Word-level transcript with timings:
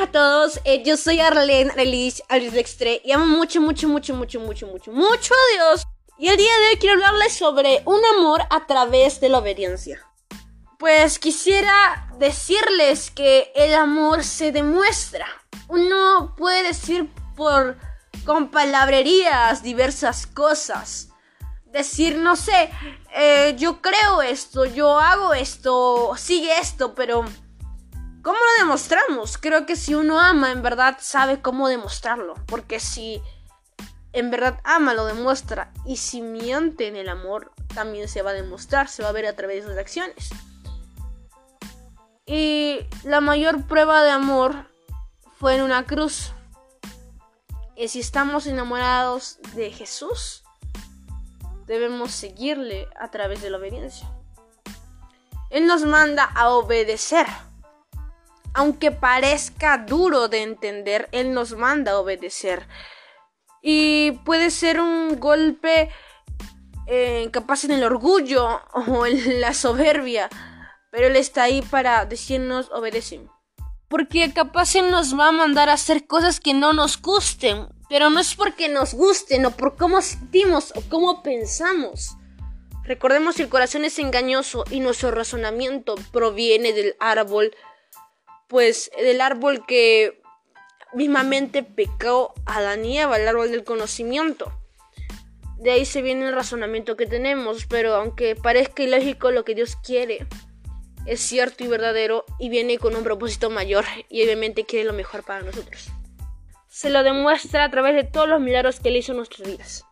a 0.00 0.10
todos, 0.10 0.60
eh, 0.64 0.82
yo 0.82 0.96
soy 0.96 1.20
Arlene 1.20 1.72
Relis 1.72 2.22
Dextre 2.30 3.02
y 3.04 3.12
amo 3.12 3.26
mucho, 3.26 3.60
mucho, 3.60 3.86
mucho, 3.86 4.14
mucho, 4.14 4.40
mucho, 4.40 4.66
mucho, 4.66 4.92
mucho 4.92 5.34
a 5.34 5.54
Dios. 5.54 5.86
Y 6.18 6.28
el 6.28 6.38
día 6.38 6.58
de 6.58 6.68
hoy 6.68 6.76
quiero 6.76 6.94
hablarles 6.94 7.34
sobre 7.34 7.82
un 7.84 8.00
amor 8.16 8.40
a 8.48 8.66
través 8.66 9.20
de 9.20 9.28
la 9.28 9.38
obediencia. 9.38 10.00
Pues 10.78 11.18
quisiera 11.18 12.08
decirles 12.18 13.10
que 13.10 13.52
el 13.54 13.74
amor 13.74 14.24
se 14.24 14.52
demuestra. 14.52 15.26
Uno 15.68 16.34
puede 16.34 16.62
decir 16.62 17.10
por 17.36 17.76
con 18.24 18.50
palabrerías 18.50 19.62
diversas 19.62 20.26
cosas. 20.26 21.08
Decir, 21.66 22.16
no 22.16 22.36
sé, 22.36 22.70
eh, 23.14 23.54
yo 23.58 23.82
creo 23.82 24.22
esto, 24.22 24.64
yo 24.64 24.98
hago 24.98 25.34
esto, 25.34 26.12
sigue 26.16 26.58
esto, 26.58 26.94
pero 26.94 27.26
¿Cómo 28.22 28.36
lo 28.36 28.64
demostramos? 28.64 29.38
Creo 29.38 29.64
que 29.64 29.76
si 29.76 29.94
uno 29.94 30.20
ama, 30.20 30.52
en 30.52 30.62
verdad 30.62 30.98
sabe 31.00 31.40
cómo 31.40 31.68
demostrarlo. 31.68 32.34
Porque 32.46 32.78
si 32.78 33.22
en 34.12 34.30
verdad 34.30 34.60
ama, 34.64 34.92
lo 34.92 35.06
demuestra. 35.06 35.72
Y 35.86 35.96
si 35.96 36.20
miente 36.20 36.86
en 36.86 36.96
el 36.96 37.08
amor, 37.08 37.52
también 37.74 38.08
se 38.08 38.22
va 38.22 38.30
a 38.30 38.34
demostrar, 38.34 38.88
se 38.88 39.02
va 39.02 39.08
a 39.08 39.12
ver 39.12 39.26
a 39.26 39.36
través 39.36 39.64
de 39.64 39.70
sus 39.70 39.78
acciones. 39.78 40.30
Y 42.26 42.80
la 43.04 43.20
mayor 43.20 43.66
prueba 43.66 44.02
de 44.02 44.10
amor 44.10 44.66
fue 45.38 45.56
en 45.56 45.62
una 45.62 45.86
cruz. 45.86 46.32
Y 47.76 47.88
si 47.88 48.00
estamos 48.00 48.46
enamorados 48.46 49.38
de 49.54 49.70
Jesús, 49.70 50.44
debemos 51.66 52.12
seguirle 52.12 52.88
a 53.00 53.10
través 53.10 53.40
de 53.40 53.48
la 53.48 53.56
obediencia. 53.56 54.10
Él 55.48 55.66
nos 55.66 55.84
manda 55.86 56.24
a 56.24 56.50
obedecer 56.50 57.26
aunque 58.54 58.90
parezca 58.90 59.78
duro 59.78 60.28
de 60.28 60.42
entender, 60.42 61.08
Él 61.12 61.32
nos 61.32 61.52
manda 61.56 61.92
a 61.92 61.98
obedecer. 61.98 62.66
Y 63.62 64.12
puede 64.24 64.50
ser 64.50 64.80
un 64.80 65.20
golpe 65.20 65.90
eh, 66.86 67.28
capaz 67.32 67.64
en 67.64 67.72
el 67.72 67.84
orgullo 67.84 68.60
o 68.74 69.06
en 69.06 69.40
la 69.40 69.54
soberbia, 69.54 70.28
pero 70.90 71.06
Él 71.06 71.16
está 71.16 71.44
ahí 71.44 71.62
para 71.62 72.04
decirnos 72.06 72.70
obedecen. 72.72 73.28
Porque 73.88 74.32
capaz 74.32 74.74
Él 74.76 74.90
nos 74.90 75.18
va 75.18 75.28
a 75.28 75.32
mandar 75.32 75.68
a 75.68 75.74
hacer 75.74 76.06
cosas 76.06 76.40
que 76.40 76.54
no 76.54 76.72
nos 76.72 77.00
gusten, 77.00 77.68
pero 77.88 78.08
no 78.10 78.20
es 78.20 78.34
porque 78.34 78.68
nos 78.68 78.94
gusten 78.94 79.46
o 79.46 79.50
por 79.50 79.76
cómo 79.76 80.00
sentimos 80.00 80.72
o 80.76 80.82
cómo 80.88 81.22
pensamos. 81.22 82.16
Recordemos 82.84 83.36
que 83.36 83.42
el 83.42 83.48
corazón 83.48 83.84
es 83.84 83.98
engañoso 83.98 84.64
y 84.70 84.80
nuestro 84.80 85.10
razonamiento 85.10 85.94
proviene 86.12 86.72
del 86.72 86.96
árbol 86.98 87.52
pues 88.50 88.90
del 88.98 89.20
árbol 89.20 89.64
que 89.64 90.20
mismamente 90.92 91.62
pecó 91.62 92.34
a 92.44 92.60
la 92.60 92.74
nieva, 92.74 93.16
el 93.16 93.28
árbol 93.28 93.52
del 93.52 93.62
conocimiento. 93.62 94.52
De 95.56 95.70
ahí 95.70 95.84
se 95.84 96.02
viene 96.02 96.26
el 96.26 96.34
razonamiento 96.34 96.96
que 96.96 97.06
tenemos, 97.06 97.66
pero 97.66 97.94
aunque 97.94 98.34
parezca 98.34 98.82
ilógico 98.82 99.30
lo 99.30 99.44
que 99.44 99.54
Dios 99.54 99.76
quiere, 99.76 100.26
es 101.06 101.20
cierto 101.20 101.62
y 101.62 101.68
verdadero 101.68 102.24
y 102.40 102.48
viene 102.48 102.78
con 102.78 102.96
un 102.96 103.04
propósito 103.04 103.50
mayor 103.50 103.84
y 104.08 104.24
obviamente 104.24 104.64
quiere 104.64 104.84
lo 104.84 104.94
mejor 104.94 105.22
para 105.22 105.42
nosotros. 105.42 105.90
Se 106.68 106.90
lo 106.90 107.04
demuestra 107.04 107.64
a 107.64 107.70
través 107.70 107.94
de 107.94 108.04
todos 108.04 108.28
los 108.28 108.40
milagros 108.40 108.80
que 108.80 108.88
Él 108.88 108.96
hizo 108.96 109.12
en 109.12 109.18
nuestras. 109.18 109.86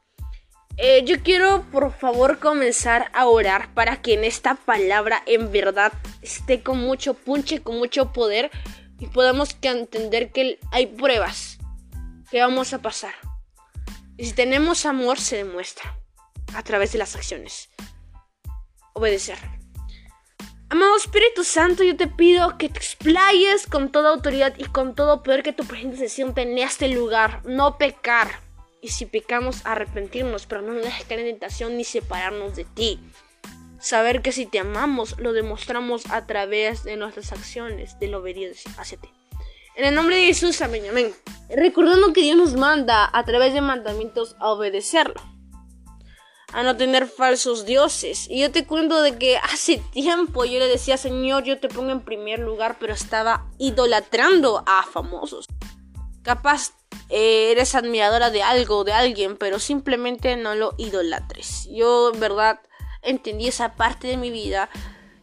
Eh, 0.81 1.03
yo 1.05 1.21
quiero 1.25 1.65
por 1.73 1.93
favor 1.93 2.39
comenzar 2.39 3.11
a 3.13 3.27
orar 3.27 3.75
para 3.75 4.01
que 4.01 4.15
en 4.15 4.23
esta 4.23 4.55
palabra 4.55 5.25
en 5.27 5.51
verdad 5.51 5.93
esté 6.23 6.63
con 6.63 6.79
mucho 6.79 7.15
punche, 7.15 7.61
con 7.61 7.79
mucho 7.79 8.13
poder 8.13 8.53
y 9.01 9.09
podamos 9.09 9.57
entender 9.61 10.31
que 10.31 10.61
hay 10.71 10.87
pruebas 10.87 11.59
que 12.31 12.41
vamos 12.41 12.73
a 12.75 12.79
pasar. 12.81 13.13
Y 14.17 14.27
si 14.27 14.33
tenemos 14.35 14.87
amor 14.87 15.19
se 15.19 15.39
demuestra 15.39 15.99
a 16.55 16.63
través 16.63 16.93
de 16.93 16.99
las 16.99 17.17
acciones. 17.17 17.71
Obedecer. 18.93 19.39
Amado 20.71 20.97
Espíritu 20.97 21.43
Santo, 21.43 21.83
yo 21.83 21.97
te 21.97 22.07
pido 22.07 22.57
que 22.57 22.69
te 22.69 22.79
explayes 22.79 23.67
con 23.67 23.91
toda 23.91 24.11
autoridad 24.11 24.55
y 24.57 24.67
con 24.67 24.95
todo 24.95 25.25
poder 25.25 25.43
que 25.43 25.53
tu 25.53 25.65
presencia 25.65 26.09
se 26.09 26.15
sienta 26.15 26.43
en 26.43 26.57
este 26.57 26.87
lugar. 26.89 27.43
No 27.45 27.79
pecar 27.79 28.48
y 28.81 28.89
si 28.89 29.07
pecamos, 29.07 29.65
arrepentirnos, 29.65 30.47
pero 30.47 30.63
no 30.63 30.75
dejes 30.75 31.05
caer 31.07 31.21
en 31.21 31.27
tentación 31.27 31.77
ni 31.77 31.85
separarnos 31.85 32.57
de 32.57 32.65
ti. 32.65 33.01
Saber 33.81 34.23
que 34.23 34.33
si 34.33 34.47
te 34.47 34.59
amamos, 34.59 35.19
lo 35.19 35.33
demostramos 35.33 36.07
a 36.11 36.27
través 36.27 36.85
de 36.85 36.97
nuestras 36.97 37.33
acciones, 37.33 37.99
de 37.99 38.09
la 38.09 38.19
obediencia 38.19 38.73
hacia 38.77 38.99
ti. 38.99 39.09
En 39.77 39.85
el 39.85 39.95
nombre 39.95 40.17
de 40.17 40.27
Jesús, 40.27 40.61
amén, 40.61 40.83
amén. 40.91 41.15
Recordando 41.49 42.13
que 42.13 42.23
Dios 42.23 42.37
nos 42.37 42.55
manda 42.55 43.09
a 43.13 43.25
través 43.25 43.55
de 43.55 43.61
mandamientos 43.61 44.35
a 44.41 44.51
obedecerlo. 44.51 45.23
A 46.53 46.65
no 46.65 46.77
tener 46.77 47.07
falsos 47.07 47.65
dioses. 47.65 48.27
Y 48.29 48.41
yo 48.41 48.51
te 48.51 48.67
cuento 48.67 49.01
de 49.03 49.19
que 49.19 49.37
hace 49.37 49.77
tiempo 49.93 50.45
yo 50.45 50.59
le 50.59 50.67
decía, 50.67 50.97
Señor, 50.97 51.45
yo 51.45 51.61
te 51.61 51.69
pongo 51.69 51.93
en 51.93 52.01
primer 52.01 52.41
lugar, 52.41 52.79
pero 52.81 52.93
estaba 52.93 53.47
idolatrando 53.59 54.65
a 54.67 54.83
famosos. 54.83 55.47
Capaz 56.23 56.73
eh, 57.09 57.51
eres 57.53 57.75
admiradora 57.75 58.31
de 58.31 58.43
algo, 58.43 58.85
de 58.85 58.93
alguien, 58.93 59.37
pero 59.37 59.59
simplemente 59.59 60.37
no 60.37 60.55
lo 60.55 60.75
idolatres. 60.77 61.69
Yo, 61.71 62.13
en 62.13 62.21
verdad, 62.21 62.61
entendí 63.03 63.49
esa 63.49 63.75
parte 63.75 64.09
de 64.09 64.17
mi 64.17 64.31
vida 64.31 64.69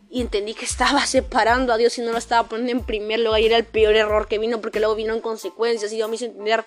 y 0.10 0.22
entendí 0.22 0.54
que 0.54 0.66
estaba 0.66 1.06
separando 1.06 1.74
a 1.74 1.78
Dios 1.78 1.98
y 1.98 2.02
no 2.02 2.12
lo 2.12 2.18
estaba 2.18 2.48
poniendo 2.48 2.72
en 2.72 2.86
primer 2.86 3.20
lugar 3.20 3.42
y 3.42 3.46
era 3.46 3.58
el 3.58 3.66
peor 3.66 3.96
error 3.96 4.28
que 4.28 4.40
vino 4.40 4.62
porque 4.62 4.80
luego 4.80 4.96
vino 4.96 5.14
en 5.14 5.22
consecuencias 5.22 5.92
y 5.94 5.98
yo 5.98 6.08
me 6.08 6.16
hice 6.16 6.26
entender. 6.26 6.66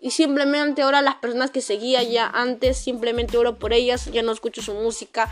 Y 0.00 0.12
simplemente 0.12 0.82
ahora 0.82 1.02
las 1.02 1.16
personas 1.16 1.50
que 1.50 1.60
seguía 1.60 2.02
ya 2.04 2.28
antes, 2.28 2.78
simplemente 2.78 3.36
oro 3.36 3.58
por 3.58 3.72
ellas, 3.72 4.06
ya 4.12 4.22
no 4.22 4.30
escucho 4.30 4.62
su 4.62 4.74
música 4.74 5.28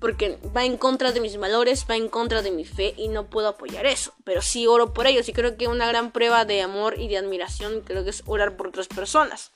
porque 0.00 0.38
va 0.56 0.64
en 0.64 0.76
contra 0.76 1.12
de 1.12 1.20
mis 1.20 1.36
valores, 1.36 1.86
va 1.88 1.96
en 1.96 2.08
contra 2.08 2.42
de 2.42 2.50
mi 2.50 2.64
fe 2.64 2.94
y 2.96 3.08
no 3.08 3.26
puedo 3.26 3.48
apoyar 3.48 3.86
eso. 3.86 4.12
Pero 4.24 4.42
sí 4.42 4.66
oro 4.66 4.92
por 4.92 5.06
ellos 5.06 5.28
y 5.28 5.32
creo 5.32 5.56
que 5.56 5.68
una 5.68 5.86
gran 5.86 6.12
prueba 6.12 6.44
de 6.44 6.62
amor 6.62 6.98
y 6.98 7.08
de 7.08 7.18
admiración 7.18 7.80
creo 7.82 8.04
que 8.04 8.10
es 8.10 8.22
orar 8.26 8.56
por 8.56 8.68
otras 8.68 8.88
personas. 8.88 9.52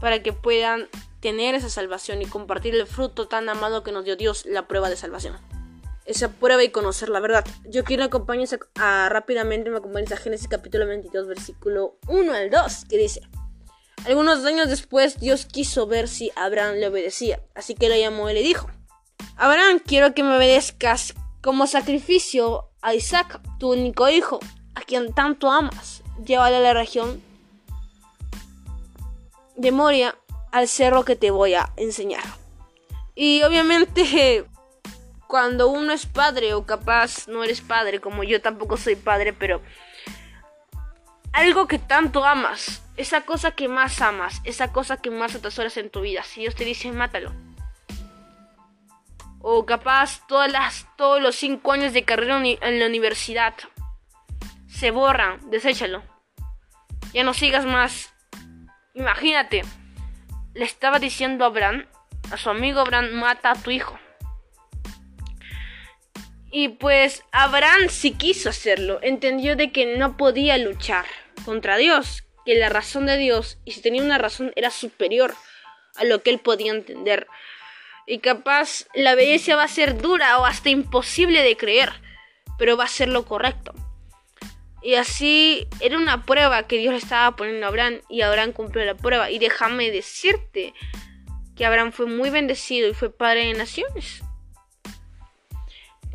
Para 0.00 0.22
que 0.22 0.32
puedan 0.32 0.88
tener 1.20 1.54
esa 1.54 1.68
salvación 1.68 2.22
y 2.22 2.26
compartir 2.26 2.74
el 2.74 2.86
fruto 2.86 3.28
tan 3.28 3.48
amado 3.48 3.82
que 3.82 3.92
nos 3.92 4.04
dio 4.04 4.16
Dios, 4.16 4.46
la 4.46 4.68
prueba 4.68 4.88
de 4.88 4.96
salvación. 4.96 5.36
Esa 6.04 6.30
prueba 6.30 6.62
y 6.64 6.70
conocer 6.70 7.08
la 7.08 7.20
verdad. 7.20 7.44
Yo 7.64 7.84
quiero 7.84 8.04
acompañarse 8.04 8.58
a, 8.76 9.08
rápidamente, 9.10 9.70
me 9.70 9.78
acompañes 9.78 10.10
a 10.12 10.16
Génesis 10.16 10.48
capítulo 10.48 10.86
22, 10.86 11.26
versículo 11.26 11.98
1 12.08 12.32
al 12.32 12.50
2, 12.50 12.84
que 12.88 12.98
dice... 12.98 13.20
Algunos 14.06 14.44
años 14.44 14.68
después 14.68 15.18
Dios 15.18 15.44
quiso 15.44 15.88
ver 15.88 16.06
si 16.06 16.30
Abraham 16.36 16.76
le 16.76 16.86
obedecía, 16.86 17.42
así 17.56 17.74
que 17.74 17.88
lo 17.88 17.96
llamó 17.96 18.30
y 18.30 18.32
le 18.32 18.42
dijo, 18.42 18.70
Abraham, 19.40 19.78
quiero 19.78 20.14
que 20.14 20.24
me 20.24 20.36
obedezcas 20.36 21.14
como 21.40 21.68
sacrificio 21.68 22.70
a 22.82 22.94
Isaac, 22.94 23.40
tu 23.60 23.70
único 23.70 24.08
hijo, 24.08 24.40
a 24.74 24.80
quien 24.80 25.14
tanto 25.14 25.52
amas. 25.52 26.02
Llévale 26.24 26.56
a 26.56 26.60
la 26.60 26.74
región 26.74 27.22
de 29.54 29.70
Moria, 29.70 30.16
al 30.50 30.66
cerro 30.66 31.04
que 31.04 31.14
te 31.14 31.30
voy 31.30 31.54
a 31.54 31.72
enseñar. 31.76 32.24
Y 33.14 33.44
obviamente, 33.44 34.44
cuando 35.28 35.68
uno 35.68 35.92
es 35.92 36.04
padre, 36.06 36.54
o 36.54 36.66
capaz 36.66 37.28
no 37.28 37.44
eres 37.44 37.60
padre, 37.60 38.00
como 38.00 38.24
yo 38.24 38.42
tampoco 38.42 38.76
soy 38.76 38.96
padre, 38.96 39.32
pero 39.32 39.62
algo 41.32 41.68
que 41.68 41.78
tanto 41.78 42.24
amas, 42.24 42.82
esa 42.96 43.20
cosa 43.20 43.52
que 43.52 43.68
más 43.68 44.00
amas, 44.00 44.40
esa 44.42 44.72
cosa 44.72 44.96
que 44.96 45.12
más 45.12 45.36
atesoras 45.36 45.76
en 45.76 45.90
tu 45.90 46.00
vida, 46.00 46.24
si 46.24 46.40
Dios 46.40 46.56
te 46.56 46.64
dice 46.64 46.90
mátalo 46.90 47.32
o 49.40 49.66
capaz 49.66 50.26
todas 50.26 50.50
las, 50.50 50.86
todos 50.96 51.22
los 51.22 51.36
cinco 51.36 51.72
años 51.72 51.92
de 51.92 52.04
carrera 52.04 52.40
en 52.44 52.78
la 52.78 52.86
universidad 52.86 53.54
se 54.68 54.90
borran, 54.90 55.50
deséchalo. 55.50 56.02
Ya 57.12 57.24
no 57.24 57.34
sigas 57.34 57.64
más. 57.64 58.14
Imagínate, 58.94 59.62
le 60.54 60.64
estaba 60.64 60.98
diciendo 60.98 61.44
a 61.44 61.48
Abraham, 61.48 61.86
a 62.30 62.36
su 62.36 62.50
amigo 62.50 62.80
Abraham, 62.80 63.12
mata 63.12 63.50
a 63.50 63.54
tu 63.54 63.70
hijo. 63.70 63.98
Y 66.50 66.68
pues 66.68 67.24
Abraham 67.32 67.88
sí 67.88 68.12
quiso 68.12 68.48
hacerlo, 68.48 69.00
entendió 69.02 69.56
de 69.56 69.70
que 69.70 69.96
no 69.96 70.16
podía 70.16 70.56
luchar 70.58 71.04
contra 71.44 71.76
Dios, 71.76 72.24
que 72.46 72.54
la 72.54 72.68
razón 72.68 73.06
de 73.06 73.18
Dios, 73.18 73.58
y 73.64 73.72
si 73.72 73.82
tenía 73.82 74.02
una 74.02 74.18
razón, 74.18 74.52
era 74.56 74.70
superior 74.70 75.34
a 75.96 76.04
lo 76.04 76.22
que 76.22 76.30
él 76.30 76.38
podía 76.38 76.72
entender. 76.72 77.26
Y 78.10 78.20
capaz 78.20 78.86
la 78.94 79.14
belleza 79.14 79.54
va 79.54 79.64
a 79.64 79.68
ser 79.68 80.00
dura 80.00 80.38
o 80.38 80.46
hasta 80.46 80.70
imposible 80.70 81.42
de 81.42 81.58
creer, 81.58 81.92
pero 82.58 82.74
va 82.74 82.84
a 82.84 82.88
ser 82.88 83.08
lo 83.08 83.26
correcto. 83.26 83.74
Y 84.82 84.94
así 84.94 85.68
era 85.80 85.98
una 85.98 86.24
prueba 86.24 86.66
que 86.66 86.78
Dios 86.78 86.92
le 86.92 87.00
estaba 87.00 87.36
poniendo 87.36 87.66
a 87.66 87.68
Abraham 87.68 88.00
y 88.08 88.22
Abraham 88.22 88.52
cumplió 88.52 88.82
la 88.86 88.94
prueba. 88.94 89.30
Y 89.30 89.38
déjame 89.38 89.90
decirte 89.90 90.72
que 91.54 91.66
Abraham 91.66 91.92
fue 91.92 92.06
muy 92.06 92.30
bendecido 92.30 92.88
y 92.88 92.94
fue 92.94 93.10
padre 93.10 93.44
de 93.44 93.52
naciones. 93.52 94.22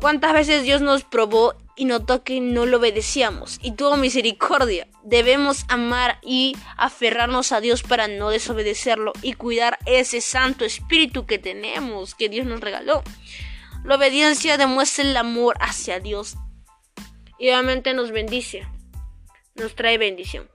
¿Cuántas 0.00 0.32
veces 0.32 0.64
Dios 0.64 0.80
nos 0.80 1.04
probó 1.04 1.54
y 1.76 1.84
notó 1.84 2.22
que 2.22 2.40
no 2.40 2.66
lo 2.66 2.78
obedecíamos 2.78 3.58
y 3.62 3.72
tuvo 3.72 3.96
misericordia. 3.96 4.86
Debemos 5.02 5.64
amar 5.68 6.18
y 6.22 6.56
aferrarnos 6.76 7.52
a 7.52 7.60
Dios 7.60 7.82
para 7.82 8.08
no 8.08 8.30
desobedecerlo 8.30 9.12
y 9.22 9.34
cuidar 9.34 9.78
ese 9.86 10.20
Santo 10.20 10.64
Espíritu 10.64 11.26
que 11.26 11.38
tenemos, 11.38 12.14
que 12.14 12.28
Dios 12.28 12.46
nos 12.46 12.60
regaló. 12.60 13.02
La 13.84 13.96
obediencia 13.96 14.56
demuestra 14.56 15.04
el 15.04 15.16
amor 15.16 15.56
hacia 15.60 16.00
Dios 16.00 16.36
y 17.38 17.48
obviamente 17.48 17.92
nos 17.92 18.12
bendice, 18.12 18.66
nos 19.56 19.74
trae 19.74 19.98
bendición. 19.98 20.48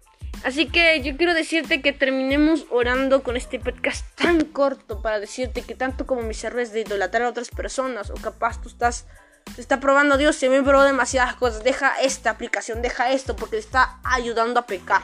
Así 0.43 0.67
que 0.67 1.01
yo 1.01 1.17
quiero 1.17 1.33
decirte 1.33 1.81
que 1.81 1.91
terminemos 1.91 2.65
orando 2.69 3.23
con 3.23 3.35
este 3.35 3.59
podcast 3.59 4.05
tan 4.15 4.45
corto 4.45 5.01
para 5.01 5.19
decirte 5.19 5.63
que 5.63 5.75
tanto 5.75 6.07
como 6.07 6.21
mis 6.21 6.41
errores 6.43 6.71
de 6.71 6.81
idolatrar 6.81 7.23
a 7.23 7.29
otras 7.29 7.49
personas 7.49 8.09
o 8.09 8.13
capaz 8.15 8.61
tú 8.61 8.69
estás 8.69 9.05
te 9.55 9.61
está 9.61 9.79
probando 9.79 10.17
Dios 10.17 10.41
y 10.41 10.45
a 10.45 10.49
mí 10.49 10.57
me 10.57 10.63
probó 10.63 10.83
demasiadas 10.83 11.35
cosas. 11.35 11.63
Deja 11.63 11.99
esta 12.01 12.29
aplicación, 12.29 12.81
deja 12.81 13.11
esto 13.11 13.35
porque 13.35 13.57
te 13.57 13.63
está 13.63 13.99
ayudando 14.03 14.59
a 14.59 14.65
pecar. 14.65 15.03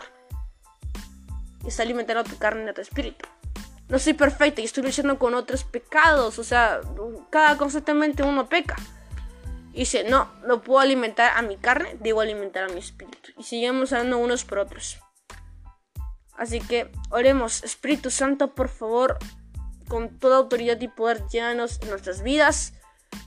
Está 1.65 1.83
alimentando 1.83 2.23
tu 2.23 2.37
carne 2.37 2.69
y 2.69 2.73
tu 2.73 2.81
espíritu. 2.81 3.27
No 3.87 3.99
soy 3.99 4.13
perfecta 4.13 4.61
y 4.61 4.65
estoy 4.65 4.83
luchando 4.83 5.19
con 5.19 5.33
otros 5.35 5.63
pecados. 5.63 6.39
O 6.39 6.43
sea, 6.43 6.81
cada 7.29 7.57
constantemente 7.57 8.23
uno 8.23 8.47
peca. 8.47 8.75
Y 9.73 9.79
dice, 9.79 10.05
no, 10.09 10.31
no 10.47 10.61
puedo 10.61 10.79
alimentar 10.79 11.33
a 11.35 11.41
mi 11.41 11.57
carne, 11.57 11.97
debo 11.99 12.21
alimentar 12.21 12.63
a 12.63 12.73
mi 12.73 12.79
espíritu. 12.79 13.31
Y 13.37 13.43
seguimos 13.43 13.91
hablando 13.91 14.17
unos 14.19 14.45
por 14.45 14.59
otros. 14.59 14.99
Así 16.37 16.59
que 16.61 16.91
oremos, 17.09 17.63
Espíritu 17.63 18.09
Santo, 18.09 18.55
por 18.55 18.69
favor, 18.69 19.17
con 19.87 20.17
toda 20.19 20.37
autoridad 20.37 20.79
y 20.81 20.87
poder, 20.87 21.25
llévanos 21.27 21.81
en 21.81 21.89
nuestras 21.89 22.21
vidas 22.23 22.73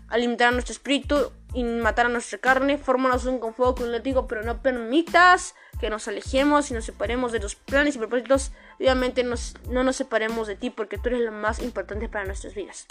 alimentar 0.08 0.48
a 0.48 0.50
nuestro 0.52 0.72
espíritu 0.72 1.32
y 1.54 1.64
matar 1.64 2.06
a 2.06 2.08
nuestra 2.08 2.38
carne. 2.38 2.78
Fórmanos 2.78 3.24
un 3.24 3.38
con 3.38 3.54
fuego 3.54 3.74
con 3.74 3.92
pero 4.28 4.42
no 4.42 4.62
permitas 4.62 5.54
que 5.80 5.90
nos 5.90 6.08
alejemos 6.08 6.70
y 6.70 6.74
nos 6.74 6.84
separemos 6.84 7.32
de 7.32 7.40
los 7.40 7.54
planes 7.54 7.96
y 7.96 7.98
propósitos. 7.98 8.52
Obviamente 8.78 9.24
no 9.24 9.82
nos 9.84 9.96
separemos 9.96 10.46
de 10.46 10.56
ti 10.56 10.70
porque 10.70 10.98
tú 10.98 11.08
eres 11.08 11.20
lo 11.20 11.32
más 11.32 11.60
importante 11.60 12.08
para 12.08 12.24
nuestras 12.24 12.54
vidas. 12.54 12.86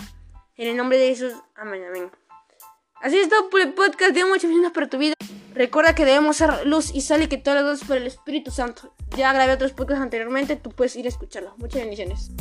En 0.55 0.69
el 0.69 0.77
nombre 0.77 0.97
de 0.97 1.09
Jesús, 1.09 1.33
amén, 1.55 1.83
amén. 1.87 2.11
Así 3.01 3.17
es 3.19 3.29
todo 3.29 3.49
por 3.49 3.61
el 3.61 3.73
podcast 3.73 4.13
de 4.13 4.25
muchas 4.25 4.43
bendiciones 4.43 4.71
para 4.71 4.89
tu 4.89 4.97
vida. 4.97 5.13
Recuerda 5.53 5.93
que 5.93 6.05
debemos 6.05 6.37
ser 6.37 6.65
luz 6.65 6.93
y 6.93 7.01
sale 7.01 7.29
que 7.29 7.37
todas 7.37 7.61
las 7.61 7.71
cosas 7.71 7.87
por 7.87 7.97
el 7.97 8.07
Espíritu 8.07 8.51
Santo. 8.51 8.93
Ya 9.15 9.33
grabé 9.33 9.53
otros 9.53 9.73
podcasts 9.73 10.01
anteriormente, 10.01 10.55
tú 10.55 10.71
puedes 10.71 10.95
ir 10.95 11.05
a 11.05 11.09
escucharlos. 11.09 11.57
Muchas 11.57 11.81
bendiciones. 11.81 12.31